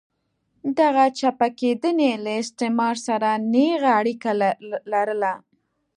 دغې 0.77 1.07
چپه 1.19 1.47
کېدنې 1.59 2.11
له 2.23 2.31
استعمار 2.41 2.95
سره 3.07 3.29
نېغه 3.53 3.89
اړیکه 3.99 4.31
لرله. 4.91 5.33